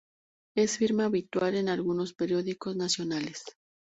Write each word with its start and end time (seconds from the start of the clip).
Es 0.55 0.79
firma 0.79 1.03
habitual 1.05 1.53
en 1.55 1.69
algunos 1.69 2.13
periódicos 2.13 2.75
nacionales. 2.75 3.43